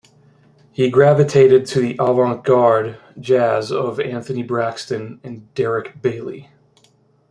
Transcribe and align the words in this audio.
He 0.71 0.89
gravitated 0.89 1.67
to 1.67 1.79
the 1.79 1.95
avant-garde 1.99 2.97
jazz 3.19 3.71
of 3.71 3.99
Anthony 3.99 4.41
Braxton 4.41 5.21
and 5.23 5.53
Derek 5.53 6.01
Bailey. 6.01 6.49